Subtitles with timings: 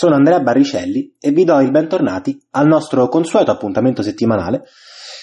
[0.00, 4.62] Sono Andrea Barricelli e vi do il bentornati al nostro consueto appuntamento settimanale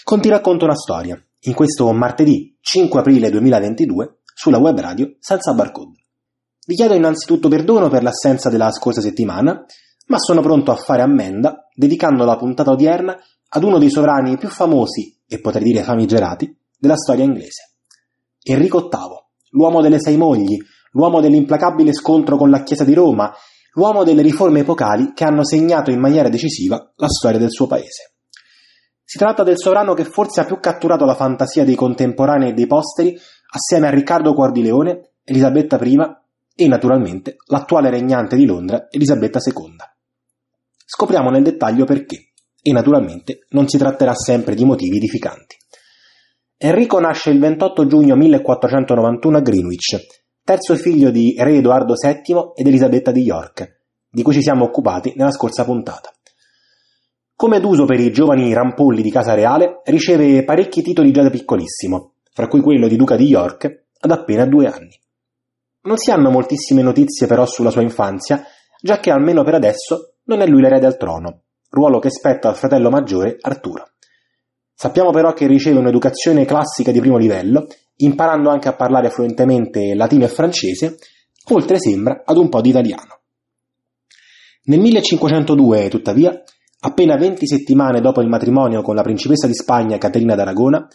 [0.04, 5.54] con Ti racconto una storia, in questo martedì 5 aprile 2022 sulla web radio Senza
[5.54, 6.04] Barcode.
[6.68, 9.64] Vi chiedo innanzitutto perdono per l'assenza della scorsa settimana,
[10.08, 14.50] ma sono pronto a fare ammenda dedicando la puntata odierna ad uno dei sovrani più
[14.50, 17.76] famosi e potrei dire famigerati della storia inglese.
[18.44, 20.58] Enrico VIII, l'uomo delle sei mogli,
[20.92, 23.34] l'uomo dell'implacabile scontro con la Chiesa di Roma
[23.76, 28.14] l'uomo delle riforme epocali che hanno segnato in maniera decisiva la storia del suo paese.
[29.04, 32.68] Si tratta del sovrano che forse ha più catturato la fantasia dei contemporanei e dei
[32.68, 33.16] posteri
[33.52, 35.98] assieme a Riccardo Cuor di Leone, Elisabetta I
[36.56, 39.76] e naturalmente l'attuale regnante di Londra, Elisabetta II.
[40.86, 45.56] Scopriamo nel dettaglio perché, e naturalmente non si tratterà sempre di motivi edificanti.
[46.58, 50.00] Enrico nasce il 28 giugno 1491 a Greenwich,
[50.46, 53.80] terzo figlio di re Edoardo VII ed Elisabetta di York,
[54.12, 56.14] di cui ci siamo occupati nella scorsa puntata.
[57.36, 62.14] Come d'uso per i giovani rampolli di casa reale, riceve parecchi titoli già da piccolissimo,
[62.32, 64.96] fra cui quello di duca di York ad appena due anni.
[65.82, 68.44] Non si hanno moltissime notizie però sulla sua infanzia,
[68.80, 72.56] già che almeno per adesso non è lui l'erede al trono, ruolo che spetta al
[72.56, 73.94] fratello maggiore Arturo.
[74.76, 77.66] Sappiamo però che riceve un'educazione classica di primo livello
[77.98, 80.98] imparando anche a parlare fluentemente latino e francese,
[81.50, 83.20] oltre sembra ad un po' di italiano.
[84.64, 86.44] Nel 1502, tuttavia,
[86.80, 90.88] appena 20 settimane dopo il matrimonio con la principessa di Spagna Caterina d'Aragona,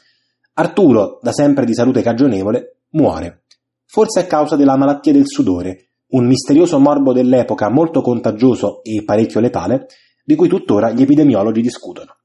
[0.55, 3.45] Arturo, da sempre di salute cagionevole, muore,
[3.87, 9.41] forse a causa della malattia del sudore, un misterioso morbo dell'epoca molto contagioso e parecchio
[9.41, 9.87] letale,
[10.25, 12.17] di cui tuttora gli epidemiologi discutono.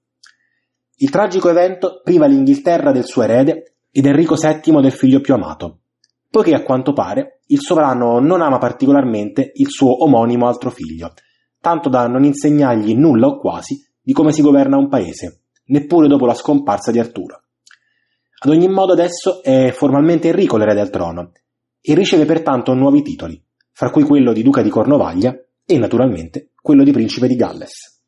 [0.97, 5.83] Il tragico evento priva l'Inghilterra del suo erede ed Enrico VII del figlio più amato,
[6.29, 11.13] poiché a quanto pare il sovrano non ama particolarmente il suo omonimo altro figlio,
[11.61, 16.25] tanto da non insegnargli nulla o quasi di come si governa un paese, neppure dopo
[16.25, 17.43] la scomparsa di Arturo.
[18.37, 21.31] Ad ogni modo adesso è formalmente Enrico l'erede al trono
[21.79, 23.41] e riceve pertanto nuovi titoli,
[23.71, 25.33] fra cui quello di duca di Cornovaglia
[25.65, 28.03] e naturalmente quello di principe di Galles.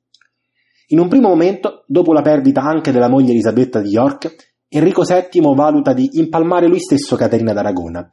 [0.88, 5.55] In un primo momento, dopo la perdita anche della moglie Elisabetta di York, Enrico VII
[5.55, 8.09] valuta di impalmare lui stesso Caterina d'Aragona,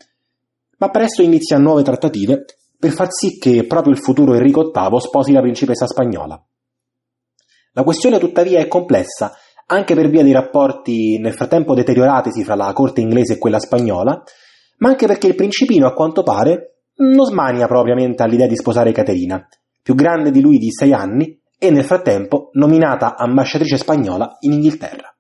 [0.78, 2.44] ma presto inizia nuove trattative
[2.78, 6.41] per far sì che proprio il futuro Enrico VIII sposi la principessa spagnola.
[7.72, 9.32] La questione tuttavia è complessa
[9.66, 14.22] anche per via dei rapporti nel frattempo deterioratisi fra la corte inglese e quella spagnola,
[14.78, 19.44] ma anche perché il principino, a quanto pare, non smania propriamente all'idea di sposare Caterina,
[19.82, 25.13] più grande di lui di sei anni e nel frattempo nominata ambasciatrice spagnola in Inghilterra.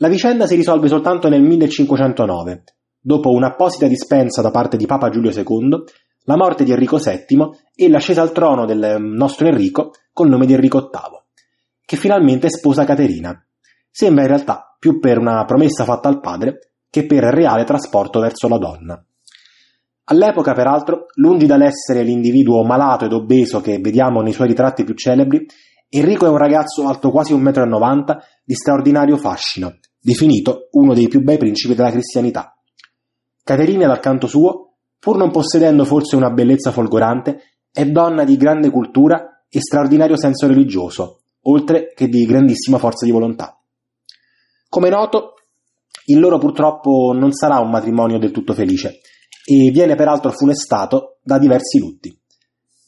[0.00, 2.64] La vicenda si risolve soltanto nel 1509,
[3.00, 5.84] dopo un'apposita dispensa da parte di Papa Giulio II,
[6.24, 10.52] la morte di Enrico VII e l'ascesa al trono del nostro Enrico col nome di
[10.52, 11.22] Enrico VIII,
[11.82, 13.42] che finalmente sposa Caterina.
[13.90, 18.48] Sembra in realtà più per una promessa fatta al padre che per reale trasporto verso
[18.48, 19.02] la donna.
[20.08, 25.46] All'epoca, peraltro, lungi dall'essere l'individuo malato ed obeso che vediamo nei suoi ritratti più celebri,
[25.88, 28.04] Enrico è un ragazzo alto quasi 1,90 m
[28.44, 32.56] di straordinario fascino, definito uno dei più bei principi della cristianità.
[33.42, 38.70] Caterina, dal canto suo, pur non possedendo forse una bellezza folgorante, è donna di grande
[38.70, 43.60] cultura e straordinario senso religioso, oltre che di grandissima forza di volontà.
[44.68, 45.34] Come noto,
[46.04, 49.00] il loro purtroppo non sarà un matrimonio del tutto felice
[49.44, 52.16] e viene peraltro funestato da diversi lutti.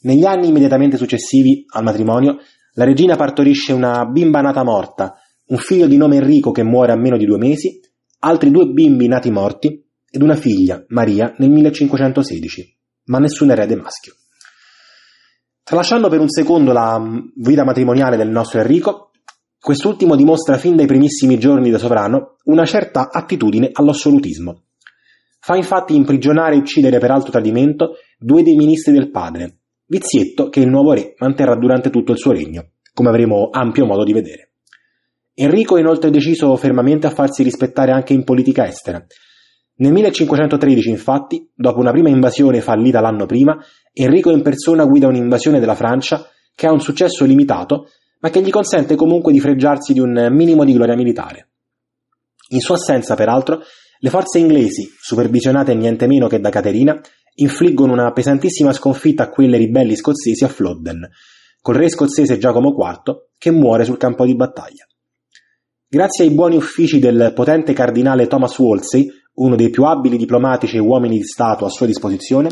[0.02, 2.36] Negli anni immediatamente successivi al matrimonio,
[2.74, 5.16] la regina partorisce una bimba nata morta,
[5.48, 7.80] un figlio di nome Enrico che muore a meno di due mesi,
[8.20, 14.14] altri due bimbi nati morti ed una figlia, Maria, nel 1516, ma nessun erede maschio.
[15.62, 19.10] Tralasciando per un secondo la mm, vita matrimoniale del nostro Enrico,
[19.60, 24.64] quest'ultimo dimostra fin dai primissimi giorni da sovrano una certa attitudine all'assolutismo.
[25.40, 30.60] Fa infatti imprigionare e uccidere per alto tradimento due dei ministri del padre, vizietto che
[30.60, 34.48] il nuovo re manterrà durante tutto il suo regno, come avremo ampio modo di vedere.
[35.40, 39.00] Enrico è inoltre deciso fermamente a farsi rispettare anche in politica estera.
[39.76, 43.56] Nel 1513, infatti, dopo una prima invasione fallita l'anno prima,
[43.92, 46.26] Enrico in persona guida un'invasione della Francia
[46.56, 47.88] che ha un successo limitato,
[48.18, 51.50] ma che gli consente comunque di freggiarsi di un minimo di gloria militare.
[52.48, 53.60] In sua assenza, peraltro,
[54.00, 57.00] le forze inglesi, supervisionate niente meno che da Caterina,
[57.36, 61.08] infliggono una pesantissima sconfitta a quelle ribelli scozzesi a Flodden,
[61.62, 64.87] col re scozzese Giacomo IV che muore sul campo di battaglia.
[65.90, 70.80] Grazie ai buoni uffici del potente cardinale Thomas Wolsey, uno dei più abili diplomatici e
[70.80, 72.50] uomini di Stato a sua disposizione,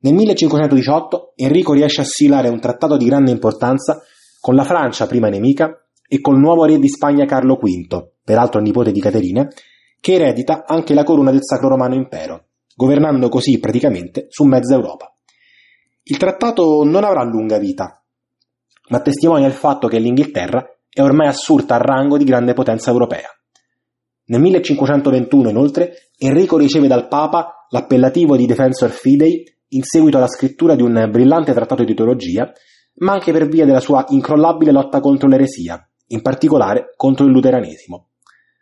[0.00, 4.02] nel 1518 Enrico riesce a siglare un trattato di grande importanza
[4.38, 8.92] con la Francia, prima nemica, e col nuovo re di Spagna Carlo V, peraltro nipote
[8.92, 9.48] di Caterina,
[9.98, 15.10] che eredita anche la corona del Sacro Romano Impero, governando così praticamente su mezza Europa.
[16.02, 18.04] Il trattato non avrà lunga vita,
[18.90, 23.28] ma testimonia il fatto che l'Inghilterra è ormai assurta al rango di grande potenza europea.
[24.26, 30.74] Nel 1521, inoltre, Enrico riceve dal Papa l'appellativo di Defensor Fidei in seguito alla scrittura
[30.74, 32.50] di un brillante trattato di teologia,
[32.96, 38.08] ma anche per via della sua incrollabile lotta contro l'eresia, in particolare contro il luteranesimo.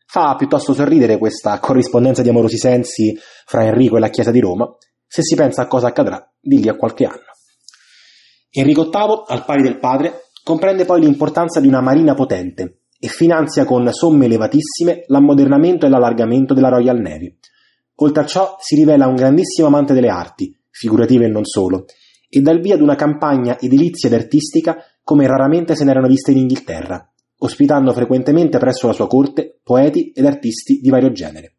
[0.07, 4.73] Fa piuttosto sorridere questa corrispondenza di amorosi sensi fra Enrico e la Chiesa di Roma,
[5.07, 7.25] se si pensa a cosa accadrà di lì a qualche anno.
[8.51, 13.65] Enrico VIII, al pari del padre, comprende poi l'importanza di una marina potente e finanzia
[13.65, 17.37] con somme elevatissime l'ammodernamento e l'allargamento della Royal Navy.
[17.97, 21.87] Oltre a ciò si rivela un grandissimo amante delle arti, figurative e non solo,
[22.29, 26.31] e dà il via ad una campagna edilizia ed artistica come raramente se n'erano viste
[26.31, 27.05] in Inghilterra,
[27.39, 31.57] ospitando frequentemente presso la sua corte poeti ed artisti di vario genere.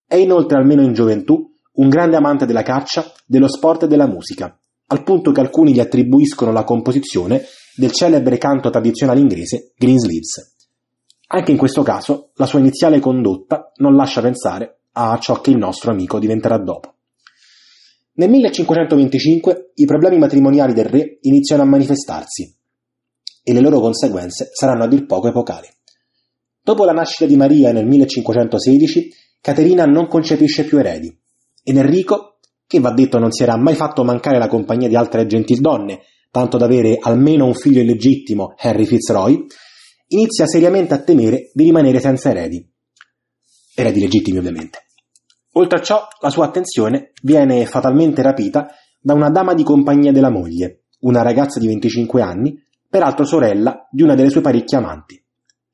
[0.05, 4.55] È inoltre, almeno in gioventù, un grande amante della caccia, dello sport e della musica,
[4.87, 7.41] al punto che alcuni gli attribuiscono la composizione
[7.75, 10.53] del celebre canto tradizionale inglese Greensleeves.
[11.29, 15.57] Anche in questo caso la sua iniziale condotta non lascia pensare a ciò che il
[15.57, 16.93] nostro amico diventerà dopo.
[18.13, 22.55] Nel 1525 i problemi matrimoniali del re iniziano a manifestarsi
[23.43, 25.67] e le loro conseguenze saranno a dir poco epocali.
[26.61, 29.09] Dopo la nascita di Maria nel 1516,
[29.41, 31.13] Caterina non concepisce più eredi
[31.63, 35.25] ed Enrico, che va detto non si era mai fatto mancare la compagnia di altre
[35.25, 36.01] gentildonne
[36.33, 39.45] tanto da avere almeno un figlio illegittimo, Henry Fitzroy,
[40.07, 42.67] inizia seriamente a temere di rimanere senza eredi.
[43.75, 44.82] Eredi legittimi, ovviamente.
[45.53, 48.67] Oltre a ciò, la sua attenzione viene fatalmente rapita
[48.99, 52.57] da una dama di compagnia della moglie, una ragazza di 25 anni,
[52.89, 55.23] peraltro sorella di una delle sue parecchie amanti,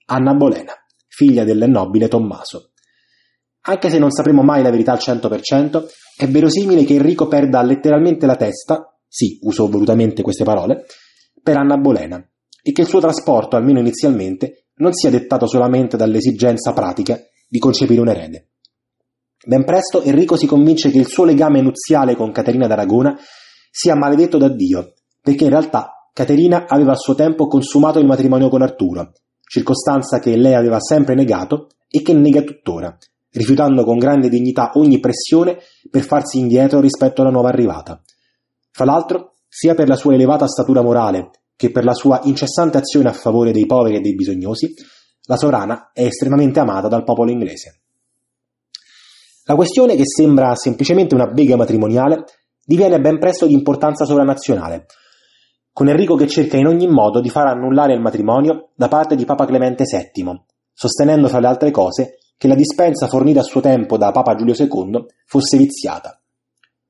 [0.06, 0.74] Anna Bolena,
[1.08, 2.72] figlia del nobile Tommaso.
[3.62, 5.84] Anche se non sapremo mai la verità al 100%,
[6.18, 10.86] è verosimile che Enrico perda letteralmente la testa sì, uso volutamente queste parole,
[11.42, 12.24] per Anna Bolena
[12.62, 18.02] e che il suo trasporto, almeno inizialmente, non sia dettato solamente dall'esigenza pratica di concepire
[18.02, 18.50] un erede.
[19.46, 23.18] Ben presto Enrico si convince che il suo legame nuziale con Caterina d'Aragona
[23.72, 28.50] sia maledetto da Dio, perché in realtà Caterina aveva a suo tempo consumato il matrimonio
[28.50, 29.14] con Arturo,
[29.48, 32.98] circostanza che lei aveva sempre negato e che nega tuttora,
[33.32, 35.58] rifiutando con grande dignità ogni pressione
[35.90, 38.02] per farsi indietro rispetto alla nuova arrivata.
[38.72, 43.10] Fra l'altro, sia per la sua elevata statura morale che per la sua incessante azione
[43.10, 44.74] a favore dei poveri e dei bisognosi,
[45.28, 47.80] la sovrana è estremamente amata dal popolo inglese.
[49.50, 52.24] La questione, che sembra semplicemente una bega matrimoniale,
[52.64, 54.86] diviene ben presto di importanza sovranazionale,
[55.74, 59.26] con Enrico che cerca in ogni modo di far annullare il matrimonio da parte di
[59.26, 60.40] Papa Clemente VII,
[60.72, 64.54] sostenendo fra le altre cose che la dispensa fornita a suo tempo da Papa Giulio
[64.54, 66.22] II fosse viziata.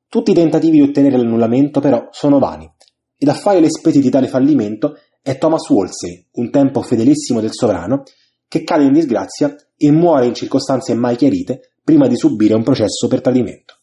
[0.10, 2.70] Tutti i tentativi di ottenere l'annullamento però sono vani,
[3.18, 7.54] ed a fare le spese di tale fallimento è Thomas Wolsey, un tempo fedelissimo del
[7.54, 8.04] sovrano,
[8.50, 13.08] che cade in disgrazia e muore in circostanze mai chiarite prima di subire un processo
[13.08, 13.78] per tradimento.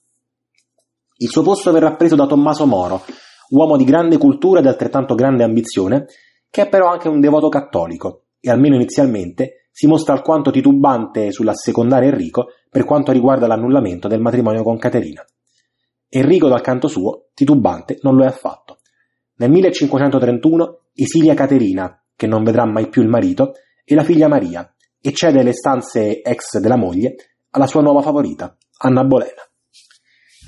[1.16, 3.02] Il suo posto verrà preso da Tommaso Moro,
[3.48, 6.06] uomo di grande cultura ed altrettanto grande ambizione,
[6.48, 12.06] che è però anche un devoto cattolico e almeno inizialmente si mostra alquanto titubante sull'assecondare
[12.06, 15.24] Enrico per quanto riguarda l'annullamento del matrimonio con Caterina.
[16.08, 18.78] Enrico dal canto suo, titubante, non lo è affatto.
[19.38, 24.72] Nel 1531 esilia Caterina, che non vedrà mai più il marito, e la figlia Maria
[25.00, 27.16] e cede le stanze ex della moglie
[27.56, 29.42] alla sua nuova favorita, Anna Bolena.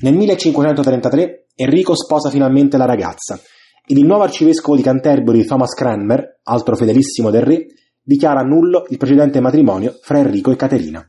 [0.03, 3.41] Nel 1533 Enrico sposa finalmente la ragazza
[3.85, 7.67] ed il nuovo arcivescovo di Canterbury Thomas Cranmer, altro fedelissimo del re,
[8.03, 11.03] dichiara nullo il precedente matrimonio fra Enrico e Caterina.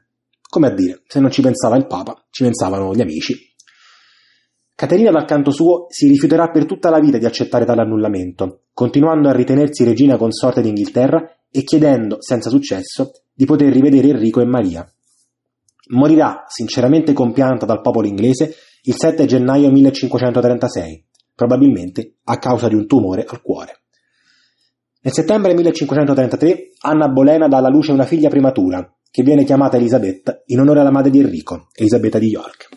[0.49, 3.35] Come a dire, se non ci pensava il Papa, ci pensavano gli amici.
[4.73, 9.27] Caterina dal canto suo si rifiuterà per tutta la vita di accettare tale annullamento, continuando
[9.27, 14.89] a ritenersi regina consorte d'Inghilterra e chiedendo, senza successo, di poter rivedere Enrico e Maria.
[15.89, 21.05] Morirà, sinceramente compianta dal popolo inglese, il 7 gennaio 1536,
[21.35, 23.81] probabilmente a causa di un tumore al cuore.
[25.01, 30.41] Nel settembre 1533 Anna Bolena dà alla luce una figlia prematura, che viene chiamata Elisabetta
[30.47, 32.69] in onore alla madre di Enrico, Elisabetta di York.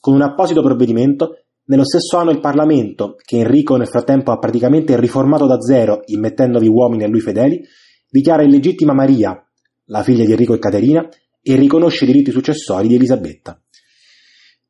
[0.00, 4.98] Con un apposito provvedimento, nello stesso anno il Parlamento, che Enrico nel frattempo ha praticamente
[4.98, 7.60] riformato da zero immettendovi uomini a lui fedeli,
[8.08, 9.40] dichiara illegittima Maria,
[9.86, 11.08] la figlia di Enrico e Caterina,
[11.46, 13.60] e riconosce i diritti successori di Elisabetta.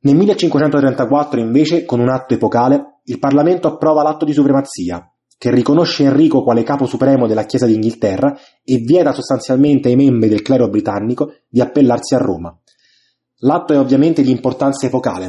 [0.00, 6.04] Nel 1534 invece, con un atto epocale, il Parlamento approva l'atto di supremazia, che riconosce
[6.04, 11.35] Enrico quale capo supremo della Chiesa d'Inghilterra e vieta sostanzialmente ai membri del clero britannico
[11.49, 12.54] di appellarsi a Roma.
[13.38, 15.26] L'atto è ovviamente di importanza epocale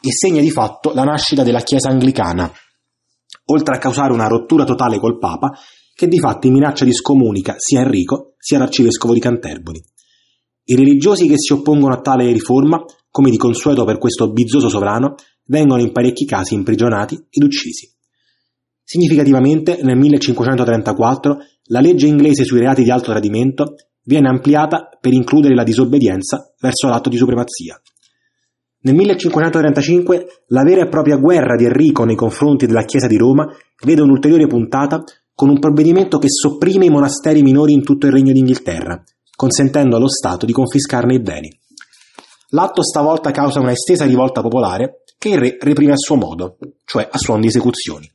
[0.00, 2.50] e segna di fatto la nascita della Chiesa anglicana,
[3.46, 5.52] oltre a causare una rottura totale col Papa,
[5.94, 9.82] che di fatti minaccia di scomunica sia Enrico sia l'arcivescovo di Canterbury.
[10.70, 15.14] I religiosi che si oppongono a tale riforma, come di consueto per questo bizzoso sovrano,
[15.46, 17.90] vengono in parecchi casi imprigionati ed uccisi.
[18.84, 25.54] Significativamente, nel 1534, la legge inglese sui reati di alto tradimento viene ampliata per includere
[25.54, 27.80] la disobbedienza verso l'atto di supremazia.
[28.80, 33.46] Nel 1535 la vera e propria guerra di Enrico nei confronti della Chiesa di Roma
[33.86, 35.02] vede un'ulteriore puntata
[35.34, 39.02] con un provvedimento che sopprime i monasteri minori in tutto il Regno d'Inghilterra,
[39.38, 41.48] consentendo allo Stato di confiscarne i beni.
[42.48, 47.08] L'atto stavolta causa una estesa rivolta popolare che il re reprime a suo modo, cioè
[47.08, 48.10] a suon di esecuzioni.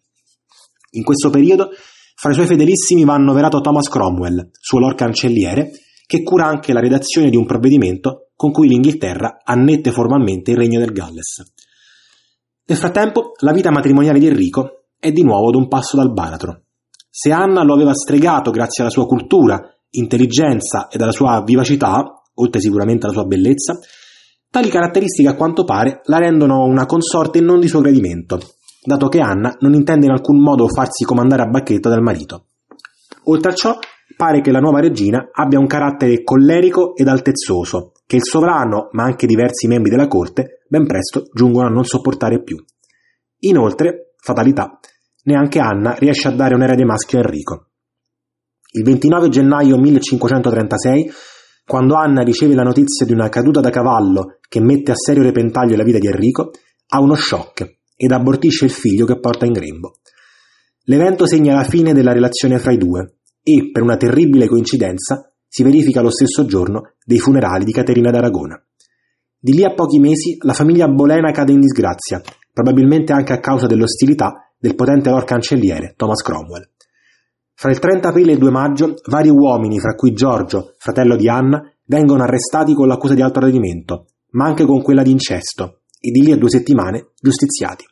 [0.91, 1.69] In questo periodo,
[2.13, 5.71] fra i suoi fedelissimi va annoverato Thomas Cromwell, suo lord cancelliere,
[6.05, 10.79] che cura anche la redazione di un provvedimento con cui l'Inghilterra annette formalmente il regno
[10.79, 11.53] del Galles.
[12.65, 16.63] Nel frattempo, la vita matrimoniale di Enrico è di nuovo ad un passo dal baratro.
[17.09, 22.61] Se Anna lo aveva stregato grazie alla sua cultura, intelligenza e alla sua vivacità, oltre
[22.61, 23.77] sicuramente alla sua bellezza,
[24.49, 28.39] tali caratteristiche a quanto pare la rendono una consorte non di suo gradimento,
[28.83, 32.45] dato che Anna non intende in alcun modo farsi comandare a bacchetto dal marito.
[33.25, 33.77] Oltre a ciò,
[34.15, 39.03] pare che la nuova regina abbia un carattere collerico ed altezzoso, che il sovrano, ma
[39.03, 42.57] anche diversi membri della corte, ben presto giungono a non sopportare più.
[43.39, 44.79] Inoltre, fatalità,
[45.23, 47.67] neanche Anna riesce a dare un erede maschio a Enrico.
[48.75, 51.11] Il 29 gennaio 1536,
[51.63, 55.75] quando Anna riceve la notizia di una caduta da cavallo che mette a serio repentaglio
[55.75, 56.49] la vita di Enrico,
[56.87, 59.99] ha uno shock ed abortisce il figlio che porta in grembo.
[60.85, 65.61] L'evento segna la fine della relazione fra i due e, per una terribile coincidenza, si
[65.61, 68.59] verifica lo stesso giorno dei funerali di Caterina d'Aragona.
[69.37, 73.67] Di lì a pochi mesi la famiglia Bolena cade in disgrazia, probabilmente anche a causa
[73.67, 76.72] dell'ostilità del potente lord cancelliere Thomas Cromwell.
[77.63, 81.29] Fra il 30 aprile e il 2 maggio vari uomini, fra cui Giorgio, fratello di
[81.29, 86.11] Anna, vengono arrestati con l'accusa di alto tradimento, ma anche con quella di incesto, e
[86.11, 87.85] di lì a due settimane giustiziati.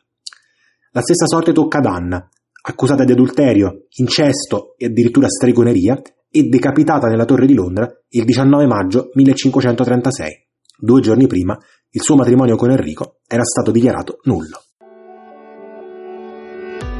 [0.90, 2.28] La stessa sorte tocca ad Anna,
[2.64, 8.66] accusata di adulterio, incesto e addirittura stregoneria e decapitata nella Torre di Londra il 19
[8.66, 10.28] maggio 1536.
[10.76, 14.60] Due giorni prima il suo matrimonio con Enrico era stato dichiarato nullo.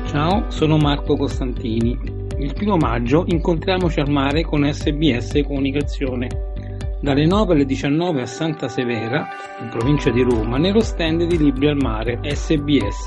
[0.06, 2.21] Ciao, sono Marco Costantini.
[2.42, 6.26] Il primo maggio incontriamoci al mare con SBS Comunicazione
[7.00, 9.28] dalle 9 alle 19 a Santa Severa,
[9.60, 13.06] in provincia di Roma, nello stand di Libri al Mare SBS.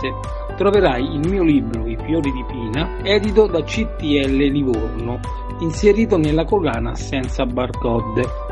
[0.55, 5.19] Troverai il mio libro I fiori di Pina, edito da CTL Livorno,
[5.59, 8.44] inserito nella collana senza barcode.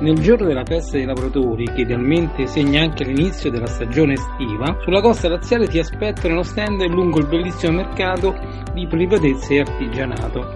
[0.00, 5.00] Nel giorno della festa dei lavoratori, che idealmente segna anche l'inizio della stagione estiva, sulla
[5.00, 8.32] costa laziale ti aspetta nello stand lungo il bellissimo mercato
[8.74, 10.46] di privatezza e artigianato.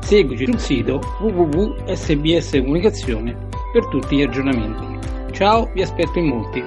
[0.00, 5.32] Seguici sul sito www.sbscomunicazione per tutti gli aggiornamenti.
[5.32, 6.62] Ciao, vi aspetto in molti.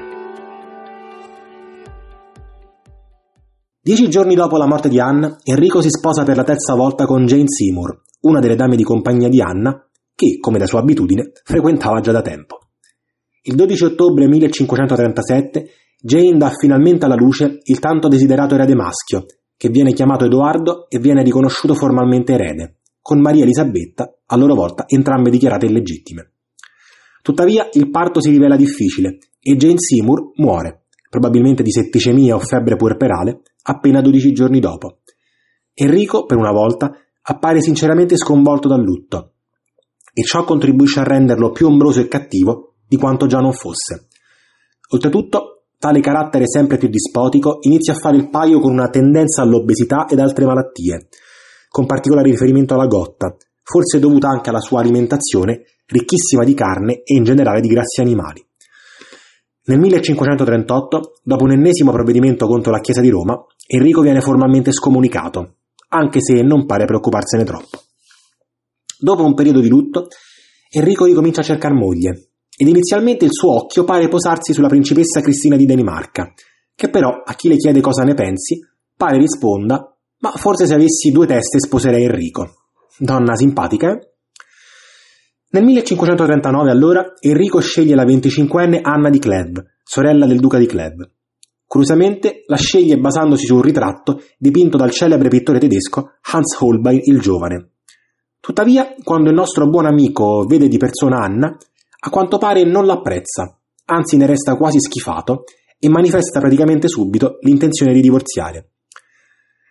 [3.80, 7.28] Dieci giorni dopo la morte di Anna, Enrico si sposa per la terza volta con
[7.28, 9.87] Jane Seymour, una delle dame di compagnia di Anna,
[10.18, 12.58] che, come da sua abitudine, frequentava già da tempo.
[13.44, 15.70] Il 12 ottobre 1537
[16.02, 20.98] Jane dà finalmente alla luce il tanto desiderato erede maschio, che viene chiamato Edoardo e
[20.98, 26.32] viene riconosciuto formalmente erede, con Maria Elisabetta, a loro volta entrambe dichiarate illegittime.
[27.22, 32.76] Tuttavia il parto si rivela difficile e Jane Seymour muore, probabilmente di setticemia o febbre
[32.76, 35.00] puerperale, appena 12 giorni dopo.
[35.74, 39.34] Enrico, per una volta, appare sinceramente sconvolto dal lutto,
[40.18, 44.08] e ciò contribuisce a renderlo più ombroso e cattivo di quanto già non fosse.
[44.90, 50.08] Oltretutto, tale carattere sempre più dispotico inizia a fare il paio con una tendenza all'obesità
[50.08, 51.08] ed altre malattie,
[51.70, 57.16] con particolare riferimento alla gotta, forse dovuta anche alla sua alimentazione ricchissima di carne e
[57.16, 58.44] in generale di grassi animali.
[59.66, 65.58] Nel 1538, dopo un ennesimo provvedimento contro la Chiesa di Roma, Enrico viene formalmente scomunicato,
[65.90, 67.87] anche se non pare preoccuparsene troppo.
[69.00, 70.08] Dopo un periodo di lutto,
[70.70, 75.56] Enrico ricomincia a cercare moglie, ed inizialmente il suo occhio pare posarsi sulla principessa Cristina
[75.56, 76.34] di Danimarca,
[76.76, 78.60] che però, a chi le chiede cosa ne pensi,
[78.96, 82.50] pare risponda ma forse se avessi due teste sposerei Enrico.
[82.98, 84.12] Donna simpatica, eh?
[85.50, 91.10] Nel 1539 allora Enrico sceglie la 25enne Anna di Cleves, sorella del duca di Cleves.
[91.66, 97.20] Curiosamente la sceglie basandosi su un ritratto dipinto dal celebre pittore tedesco Hans Holbein il
[97.20, 97.72] giovane.
[98.48, 103.60] Tuttavia, quando il nostro buon amico vede di persona Anna, a quanto pare non l'apprezza,
[103.88, 105.44] anzi ne resta quasi schifato
[105.78, 108.70] e manifesta praticamente subito l'intenzione di divorziare.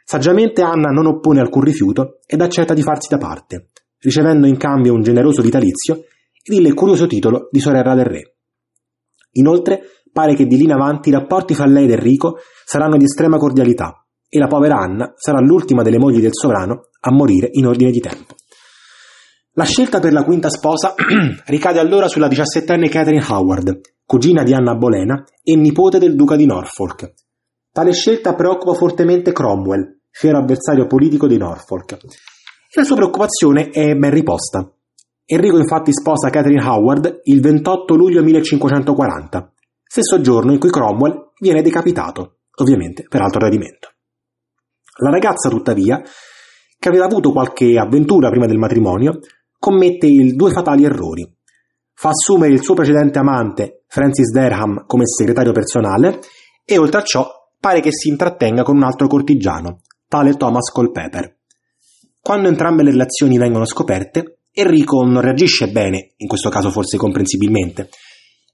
[0.05, 4.93] Saggiamente Anna non oppone alcun rifiuto ed accetta di farsi da parte, ricevendo in cambio
[4.93, 6.05] un generoso vitalizio
[6.43, 8.35] ed il curioso titolo di sorella del re.
[9.37, 13.05] Inoltre, pare che di lì in avanti i rapporti fra lei ed Enrico saranno di
[13.05, 17.65] estrema cordialità e la povera Anna sarà l'ultima delle mogli del sovrano a morire in
[17.65, 18.35] ordine di tempo.
[19.59, 20.93] La scelta per la quinta sposa
[21.47, 26.45] ricade allora sulla diciassettenne Catherine Howard, cugina di Anna Bolena e nipote del duca di
[26.45, 27.15] Norfolk.
[27.73, 31.97] Tale scelta preoccupa fortemente Cromwell, fiero avversario politico di Norfolk.
[32.75, 34.71] La sua preoccupazione è ben riposta.
[35.25, 39.53] Enrico infatti sposa Catherine Howard il 28 luglio 1540,
[39.85, 43.89] stesso giorno in cui Cromwell viene decapitato, ovviamente per altro tradimento.
[44.99, 46.03] La ragazza, tuttavia,
[46.79, 49.19] che aveva avuto qualche avventura prima del matrimonio,
[49.59, 51.27] commette il due fatali errori.
[51.95, 56.21] Fa assumere il suo precedente amante, Francis Derham, come segretario personale
[56.65, 57.27] e oltre a ciò
[57.59, 61.39] pare che si intrattenga con un altro cortigiano, tale Thomas Culpeper.
[62.21, 67.89] Quando entrambe le relazioni vengono scoperte, Enrico non reagisce bene, in questo caso forse comprensibilmente,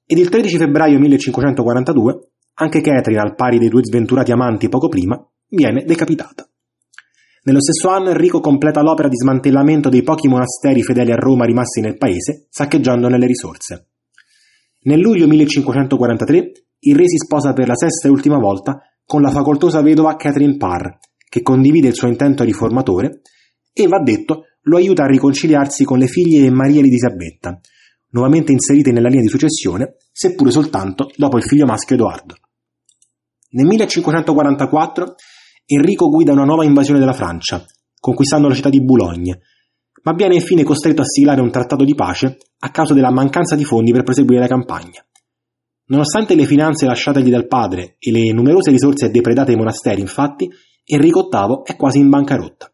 [0.05, 5.19] ed il 13 febbraio 1542 anche Catherine, al pari dei due sventurati amanti poco prima,
[5.49, 6.47] viene decapitata.
[7.44, 11.81] Nello stesso anno Enrico completa l'opera di smantellamento dei pochi monasteri fedeli a Roma rimasti
[11.81, 13.88] nel paese, saccheggiandone le risorse.
[14.83, 19.31] Nel luglio 1543 il re si sposa per la sesta e ultima volta con la
[19.31, 20.87] facoltosa vedova Catherine Parr,
[21.28, 23.22] che condivide il suo intento riformatore
[23.72, 27.59] e, va detto, lo aiuta a riconciliarsi con le figlie Maria ed Elisabetta,
[28.11, 32.37] nuovamente inserite nella linea di successione, seppure soltanto dopo il figlio maschio Edoardo.
[33.50, 35.14] Nel 1544
[35.66, 37.64] Enrico guida una nuova invasione della Francia,
[38.01, 39.40] conquistando la città di Boulogne,
[40.03, 43.64] ma viene infine costretto a siglare un trattato di pace a causa della mancanza di
[43.64, 45.05] fondi per proseguire la campagna.
[45.87, 50.48] Nonostante le finanze lasciategli dal padre e le numerose risorse depredate ai monasteri, infatti,
[50.85, 52.72] Enrico VIII è quasi in bancarotta.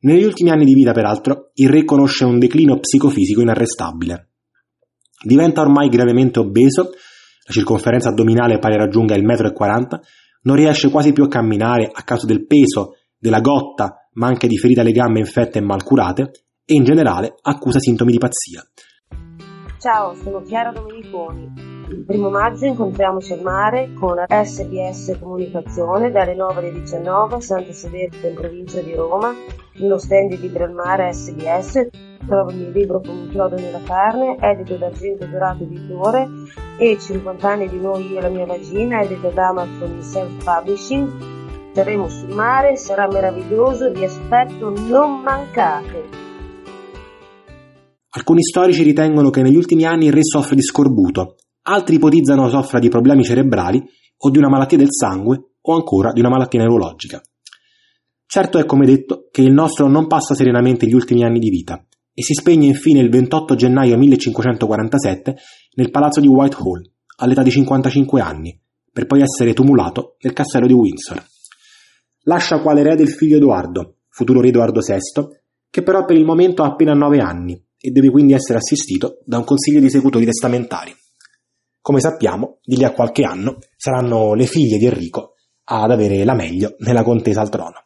[0.00, 4.30] Negli ultimi anni di vita, peraltro, il re conosce un declino psicofisico inarrestabile.
[5.22, 9.52] Diventa ormai gravemente obeso, la circonferenza addominale pare raggiunga il metro e
[10.42, 14.56] non riesce quasi più a camminare a causa del peso, della gotta, ma anche di
[14.56, 16.30] ferite alle gambe infette e malcurate,
[16.64, 18.62] e in generale accusa sintomi di pazzia.
[19.78, 21.78] Ciao, sono Chiara Domeniconi.
[21.88, 27.72] Il primo maggio incontriamoci al mare con SBS Comunicazione dalle 9 alle 19 a Santa
[27.72, 29.34] Sedetta in provincia di Roma,
[29.74, 31.88] nello stand di Libro al Mare SBS.
[32.26, 36.28] Trovo il mio libro con un chiodo nella carne, edito da Argento Dorato Editore
[36.80, 41.72] e 50 anni di noi io e la mia vagina, edito da Amazon Self Publishing.
[41.74, 46.08] Saremo sul mare, sarà meraviglioso, vi aspetto, non mancate!
[48.12, 52.78] Alcuni storici ritengono che negli ultimi anni il re soffre di scorbuto, altri ipotizzano soffra
[52.78, 53.82] di problemi cerebrali
[54.16, 57.20] o di una malattia del sangue o ancora di una malattia neurologica.
[58.24, 61.84] Certo è, come detto, che il nostro non passa serenamente gli ultimi anni di vita
[62.14, 65.36] e si spegne infine il 28 gennaio 1547
[65.80, 66.82] nel palazzo di Whitehall,
[67.16, 68.60] all'età di 55 anni,
[68.92, 71.24] per poi essere tumulato nel castello di Windsor.
[72.24, 75.26] Lascia quale erede il figlio Edoardo, futuro re Edoardo VI,
[75.70, 79.38] che però per il momento ha appena 9 anni e deve quindi essere assistito da
[79.38, 80.94] un consiglio di esecutori testamentari.
[81.80, 86.34] Come sappiamo, di lì a qualche anno saranno le figlie di Enrico ad avere la
[86.34, 87.80] meglio nella contesa al trono.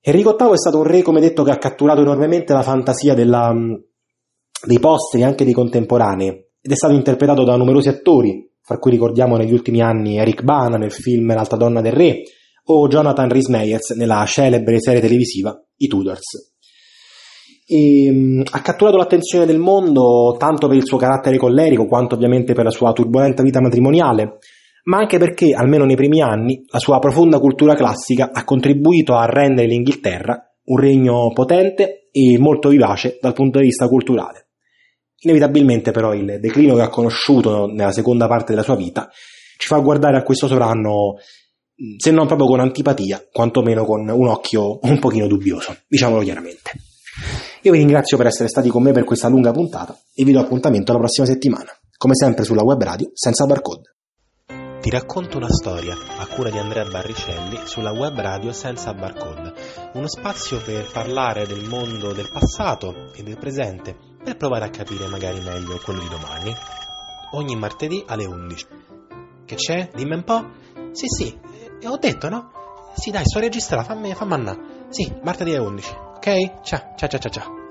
[0.00, 3.54] Enrico VIII è stato un re, come detto, che ha catturato enormemente la fantasia della,
[4.66, 9.36] dei posteri, anche dei contemporanei, ed è stato interpretato da numerosi attori, fra cui ricordiamo
[9.36, 12.22] negli ultimi anni Eric Bana nel film L'alta donna del re,
[12.64, 16.54] o Jonathan Rhys Meyers nella celebre serie televisiva I Tudors.
[17.68, 22.52] E, um, ha catturato l'attenzione del mondo tanto per il suo carattere collerico quanto ovviamente
[22.52, 24.38] per la sua turbolenta vita matrimoniale,
[24.86, 29.26] ma anche perché, almeno nei primi anni, la sua profonda cultura classica ha contribuito a
[29.26, 34.45] rendere l'Inghilterra un regno potente e molto vivace dal punto di vista culturale.
[35.20, 39.10] Inevitabilmente però il declino che ha conosciuto nella seconda parte della sua vita
[39.56, 41.16] ci fa guardare a questo sovrano
[41.98, 46.72] se non proprio con antipatia, quantomeno con un occhio un pochino dubbioso, diciamolo chiaramente.
[47.62, 50.40] Io vi ringrazio per essere stati con me per questa lunga puntata e vi do
[50.40, 53.94] appuntamento la prossima settimana, come sempre sulla web radio senza barcode.
[54.80, 59.52] Ti racconto una storia a cura di Andrea Barricelli sulla web radio senza barcode,
[59.94, 63.96] uno spazio per parlare del mondo del passato e del presente,
[64.26, 66.52] per provare a capire magari meglio quello di domani.
[67.34, 68.66] Ogni martedì alle 11.
[69.44, 69.90] Che c'è?
[69.94, 70.50] Dimmi un po'.
[70.90, 71.38] Sì, sì,
[71.80, 72.50] e ho detto, no?
[72.96, 74.58] Sì, dai, sto registrando, fammi, fammi andare.
[74.88, 75.94] Sì, martedì alle 11.
[76.16, 76.62] Ok?
[76.62, 77.65] Ciao, ciao, ciao, ciao.